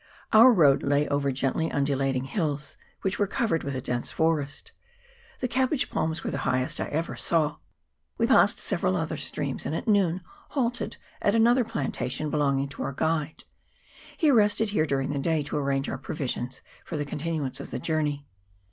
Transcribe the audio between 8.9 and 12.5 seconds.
other streams, and at noon halted at another plant ation